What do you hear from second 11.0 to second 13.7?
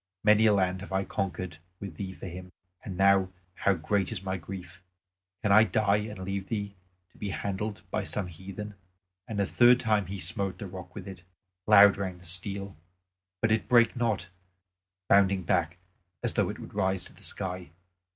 it. Loud rang the steel, but it